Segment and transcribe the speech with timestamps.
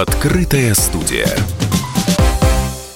[0.00, 1.28] Открытая студия.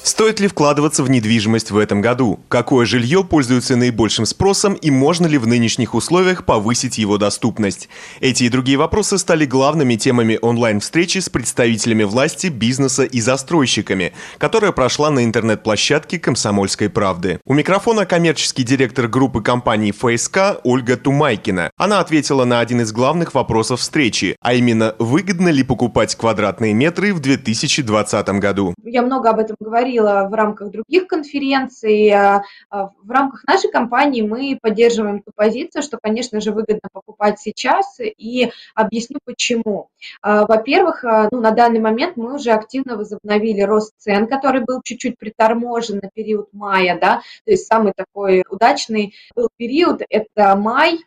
[0.09, 2.41] Стоит ли вкладываться в недвижимость в этом году?
[2.49, 7.91] Какое жилье пользуется наибольшим спросом и можно ли в нынешних условиях повысить его доступность?
[8.21, 14.73] Эти и другие вопросы стали главными темами онлайн-встречи с представителями власти, бизнеса и застройщиками, которая
[14.73, 17.39] прошла на интернет-площадке «Комсомольской правды».
[17.45, 21.71] У микрофона коммерческий директор группы компаний ФСК Ольга Тумайкина.
[21.77, 27.13] Она ответила на один из главных вопросов встречи, а именно, выгодно ли покупать квадратные метры
[27.13, 28.75] в 2020 году.
[28.83, 32.11] Я много об этом говорила говорила в рамках других конференций.
[32.11, 37.41] А, а, в рамках нашей компании мы поддерживаем ту позицию, что, конечно же, выгодно покупать
[37.41, 39.89] сейчас, и объясню почему.
[40.23, 45.19] А, во-первых, ну, на данный момент мы уже активно возобновили рост цен, который был чуть-чуть
[45.19, 51.01] приторможен на период мая, да, то есть самый такой удачный был период, это май,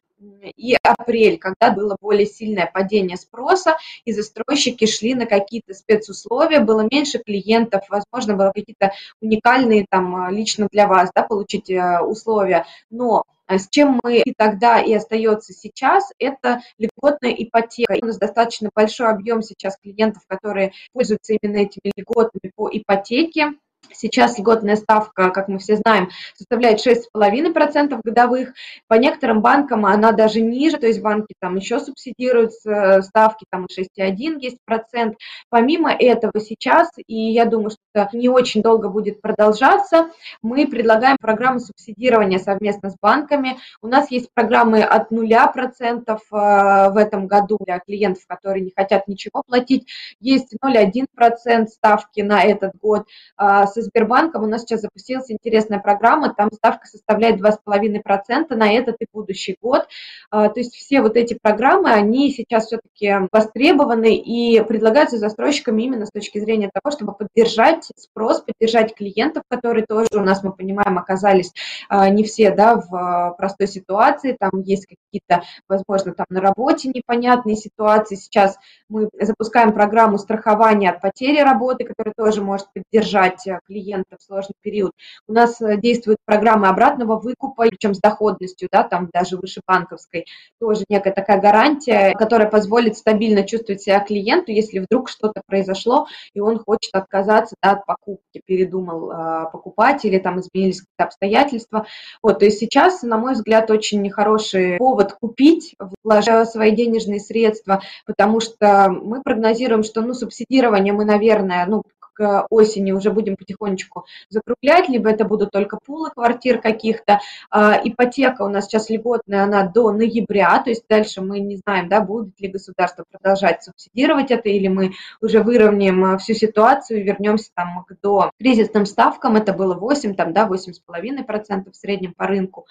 [0.56, 6.88] и апрель, когда было более сильное падение спроса, и застройщики шли на какие-то спецусловия, было
[6.90, 13.24] меньше клиентов, возможно, было какие-то уникальные там лично для вас, да, получить э, условия, но
[13.52, 17.98] а с чем мы и тогда и остается сейчас, это льготная ипотека.
[18.02, 23.56] У нас достаточно большой объем сейчас клиентов, которые пользуются именно этими льготами по ипотеке.
[23.94, 28.54] Сейчас льготная ставка, как мы все знаем, составляет 6,5% годовых.
[28.88, 33.66] По некоторым банкам она даже ниже, то есть банки там еще субсидируют э, ставки, там
[33.66, 35.18] и 6,1 есть процент.
[35.50, 40.10] Помимо этого сейчас, и я думаю, что это не очень долго будет продолжаться,
[40.42, 43.58] мы предлагаем программу субсидирования совместно с банками.
[43.82, 49.08] У нас есть программы от 0% э, в этом году для клиентов, которые не хотят
[49.08, 49.88] ничего платить.
[50.20, 56.34] Есть 0,1% ставки на этот год а, со Сбербанком у нас сейчас запустилась интересная программа,
[56.34, 59.88] там ставка составляет 2,5% на этот и будущий год.
[60.30, 66.06] А, то есть все вот эти программы, они сейчас все-таки востребованы и предлагаются застройщиками именно
[66.06, 70.98] с точки зрения того, чтобы поддержать спрос, поддержать клиентов, которые тоже у нас, мы понимаем,
[70.98, 71.52] оказались
[71.90, 77.56] а, не все да, в простой ситуации, там есть какие-то, возможно, там на работе непонятные
[77.56, 78.16] ситуации.
[78.16, 78.58] Сейчас
[78.90, 84.92] мы запускаем программу страхования от потери работы, которая тоже может поддержать клиента в сложный период.
[85.28, 90.26] У нас э, действуют программы обратного выкупа, причем с доходностью, да, там даже выше банковской,
[90.60, 96.40] тоже некая такая гарантия, которая позволит стабильно чувствовать себя клиенту, если вдруг что-то произошло, и
[96.40, 101.86] он хочет отказаться да, от покупки, передумал э, покупать или там изменились какие-то обстоятельства.
[102.22, 107.82] Вот, то есть сейчас, на мой взгляд, очень нехороший повод купить, вложив свои денежные средства,
[108.06, 111.84] потому что мы прогнозируем, что ну, субсидирование мы, наверное, ну,
[112.14, 117.20] к осени уже будем потихонечку закруглять, либо это будут только пулы квартир каких-то.
[117.50, 121.90] А, ипотека у нас сейчас льготная, она до ноября, то есть дальше мы не знаем,
[121.90, 127.04] да, будет ли государство продолжать субсидировать это, или мы уже выровняем а, всю ситуацию и
[127.04, 132.28] вернемся там к до кризисным ставкам, это было 8, там, да, 8,5% в среднем по
[132.28, 132.66] рынку.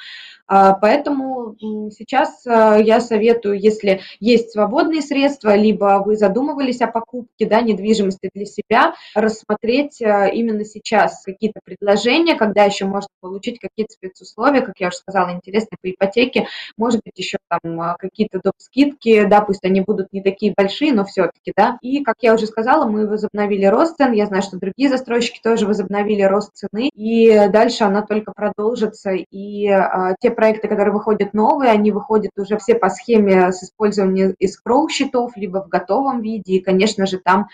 [0.46, 1.56] А, поэтому
[1.90, 8.44] сейчас я советую, если есть свободные средства, либо вы задумывались о покупке да, недвижимости для
[8.44, 8.94] себя,
[9.30, 14.96] рассмотреть э, именно сейчас какие-то предложения, когда еще можно получить какие-то спецусловия, как я уже
[14.96, 18.54] сказала, интересные по ипотеке, может быть, еще там э, какие-то доп.
[18.58, 21.78] скидки, да, пусть они будут не такие большие, но все-таки, да.
[21.80, 25.66] И, как я уже сказала, мы возобновили рост цен, я знаю, что другие застройщики тоже
[25.66, 31.70] возобновили рост цены, и дальше она только продолжится, и а, те проекты, которые выходят новые,
[31.70, 36.62] они выходят уже все по схеме с использованием escrow счетов, либо в готовом виде, и,
[36.62, 37.48] конечно же, там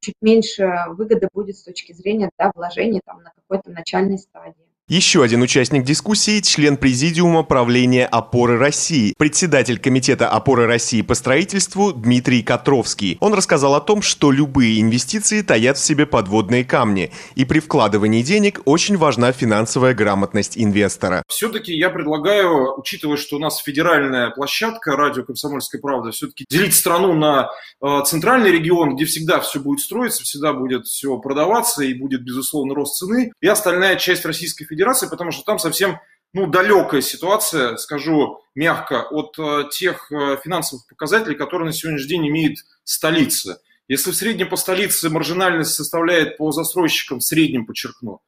[0.00, 4.67] чуть меньше выгоды будет с точки зрения да, вложения там, на какой-то начальной стадии.
[4.90, 11.92] Еще один участник дискуссии– член Президиума правления «Опоры России», председатель Комитета «Опоры России» по строительству
[11.92, 13.18] Дмитрий Котровский.
[13.20, 18.22] Он рассказал о том, что любые инвестиции таят в себе подводные камни, и при вкладывании
[18.22, 21.22] денег очень важна финансовая грамотность инвестора.
[21.28, 27.12] Все-таки я предлагаю, учитывая, что у нас федеральная площадка радио «Комсомольская правда», все-таки делить страну
[27.12, 27.50] на
[27.84, 32.74] э, центральный регион, где всегда все будет строиться, всегда будет все продаваться и будет, безусловно,
[32.74, 35.98] рост цены, и остальная часть Российской Федерации Федерации, потому что там совсем
[36.32, 42.28] ну, далекая ситуация, скажу мягко, от э, тех э, финансовых показателей, которые на сегодняшний день
[42.28, 43.60] имеет столица.
[43.88, 48.20] Если в среднем по столице маржинальность составляет по застройщикам, в среднем подчеркну,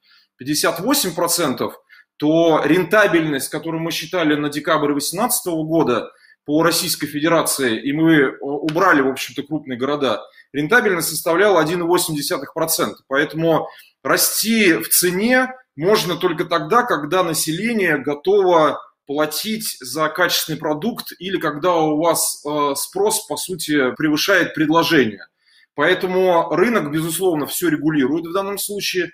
[0.43, 1.71] 58%,
[2.17, 6.11] то рентабельность, которую мы считали на декабрь 2018 года
[6.45, 10.23] по Российской Федерации, и мы э, убрали, в общем-то, крупные города,
[10.53, 12.95] рентабельность составляла 1,8%.
[13.07, 13.69] Поэтому
[14.03, 21.75] расти в цене можно только тогда, когда население готово платить за качественный продукт или когда
[21.77, 25.27] у вас э, спрос, по сути, превышает предложение.
[25.75, 29.11] Поэтому рынок, безусловно, все регулирует в данном случае.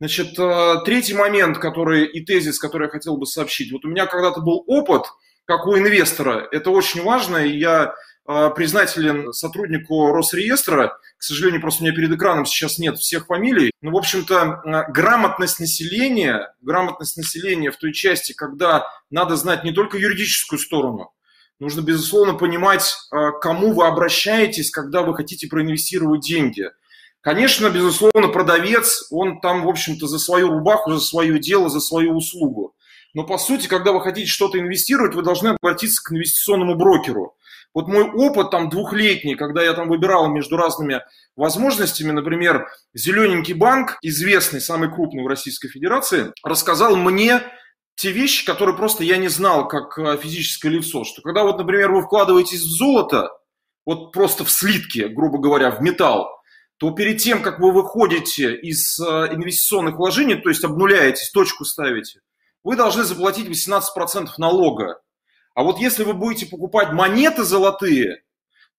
[0.00, 3.70] Значит, э, третий момент, который и тезис, который я хотел бы сообщить.
[3.70, 5.04] Вот у меня когда-то был опыт,
[5.44, 6.48] как у инвестора.
[6.50, 7.94] Это очень важно, и я
[8.28, 10.98] э, признателен сотруднику Росреестра.
[11.18, 13.72] К сожалению, просто у меня перед экраном сейчас нет всех фамилий.
[13.82, 19.98] Но, в общем-то, грамотность населения, грамотность населения в той части, когда надо знать не только
[19.98, 21.12] юридическую сторону,
[21.58, 22.96] нужно, безусловно, понимать,
[23.40, 26.70] кому вы обращаетесь, когда вы хотите проинвестировать деньги–
[27.20, 32.16] Конечно, безусловно, продавец, он там, в общем-то, за свою рубаху, за свое дело, за свою
[32.16, 32.74] услугу.
[33.12, 37.34] Но, по сути, когда вы хотите что-то инвестировать, вы должны обратиться к инвестиционному брокеру.
[37.78, 41.00] Вот мой опыт там двухлетний, когда я там выбирал между разными
[41.36, 47.40] возможностями, например, Зелененький банк, известный, самый крупный в Российской Федерации, рассказал мне
[47.94, 51.92] те вещи, которые просто я не знал как э, физическое лицо, что когда вот, например,
[51.92, 53.30] вы вкладываетесь в золото,
[53.86, 56.36] вот просто в слитки, грубо говоря, в металл,
[56.78, 62.22] то перед тем, как вы выходите из э, инвестиционных вложений, то есть обнуляетесь, точку ставите,
[62.64, 65.00] вы должны заплатить 18% налога.
[65.58, 68.22] А вот если вы будете покупать монеты золотые,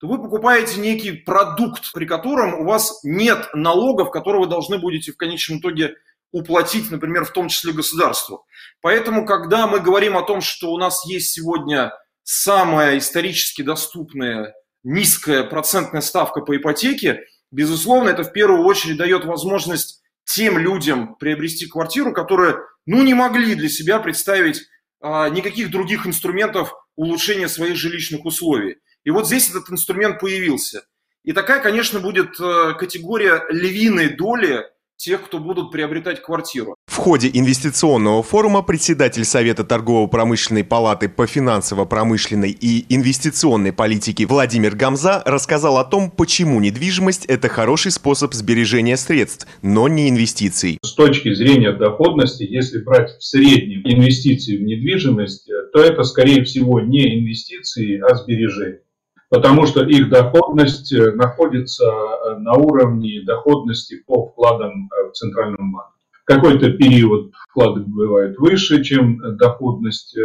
[0.00, 5.12] то вы покупаете некий продукт, при котором у вас нет налогов, которые вы должны будете
[5.12, 5.96] в конечном итоге
[6.32, 8.46] уплатить, например, в том числе государству.
[8.80, 11.92] Поэтому, когда мы говорим о том, что у нас есть сегодня
[12.22, 17.20] самая исторически доступная низкая процентная ставка по ипотеке,
[17.52, 23.54] Безусловно, это в первую очередь дает возможность тем людям приобрести квартиру, которые, ну, не могли
[23.56, 24.62] для себя представить
[25.02, 28.78] никаких других инструментов улучшения своих жилищных условий.
[29.04, 30.84] И вот здесь этот инструмент появился.
[31.22, 34.66] И такая, конечно, будет а, категория львиной доли
[35.00, 36.76] тех, кто будут приобретать квартиру.
[36.86, 45.22] В ходе инвестиционного форума председатель Совета торгово-промышленной палаты по финансово-промышленной и инвестиционной политике Владимир Гамза
[45.24, 50.78] рассказал о том, почему недвижимость– это хороший способ сбережения средств, но не инвестиций.
[50.82, 56.80] С точки зрения доходности, если брать в среднем инвестиции в недвижимость, то это, скорее всего,
[56.80, 58.80] не инвестиции, а сбережения
[59.30, 65.72] потому что их доходность э, находится э, на уровне доходности по вкладам э, в Центральном
[65.72, 65.94] банке.
[66.24, 70.16] Какой-то период вклады бывают выше, чем доходность,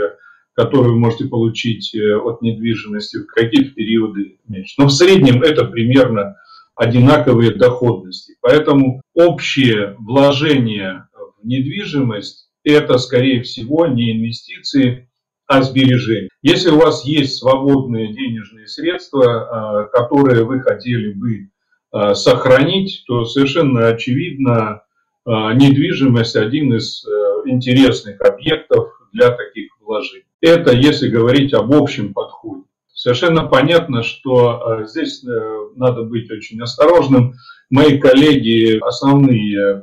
[0.54, 4.76] которую вы можете получить от недвижимости, в какие-то периоды меньше.
[4.78, 6.36] Но в среднем это примерно
[6.76, 8.36] одинаковые доходности.
[8.42, 11.08] Поэтому общее вложение
[11.42, 15.10] в недвижимость– это, скорее всего, не инвестиции,
[15.48, 16.30] о сбережении.
[16.42, 21.50] Если у вас есть свободные денежные средства, а, которые вы хотели бы
[21.92, 24.82] а, сохранить, то совершенно очевидно,
[25.26, 30.26] а, недвижимость один из э, интересных объектов для таких вложений.
[30.42, 32.64] Это если говорить об общем подходе.
[32.94, 37.34] Совершенно понятно, что здесь э, надо быть очень осторожным.
[37.70, 39.82] Мои коллеги основные э,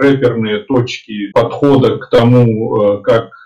[0.00, 3.37] рэперные точки подхода к тому, как Э,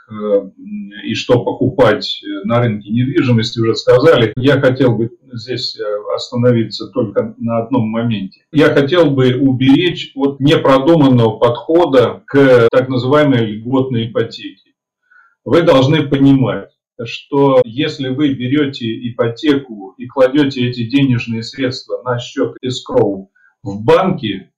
[1.04, 4.32] и что покупать на рынке недвижимости уже сказали.
[4.36, 8.44] Я хотел бы здесь э, остановиться только на одном моменте.
[8.52, 14.72] Я хотел бы уберечь от непродуманного подхода к так называемой льготной ипотеке.
[15.44, 16.70] Вы должны понимать,
[17.04, 23.28] что если вы берете ипотеку и кладете эти денежные средства на счет escrow
[23.62, 24.52] в банке,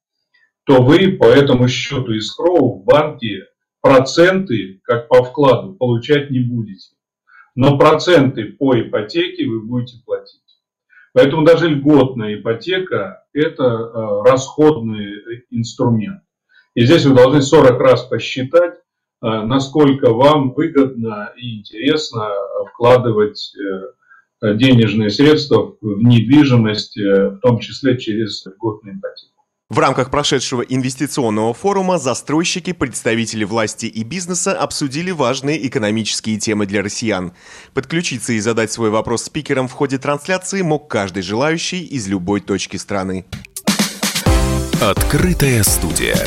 [0.65, 3.45] то вы по этому счету escrow в банке
[3.85, 6.95] проценты, как по вкладу, получать не будете.
[7.55, 10.41] Но проценты по ипотеке вы будете платить.
[11.13, 16.23] Поэтому даже льготная ипотека– это э, расходный инструмент.
[16.75, 18.81] И здесь вы должны 40 раз посчитать, э,
[19.21, 22.31] насколько вам выгодно и интересно
[22.73, 29.34] вкладывать э, денежные средства в недвижимость, в том числе через льготную ипотеку.
[29.71, 36.83] В рамках прошедшего инвестиционного форума застройщики, представители власти и бизнеса обсудили важные экономические темы для
[36.83, 37.33] россиян.
[37.73, 42.77] Подключиться и задать свой вопрос спикерам в ходе трансляции мог каждый желающий из любой точки
[42.77, 43.25] страны.
[44.83, 46.19] Открытая студия.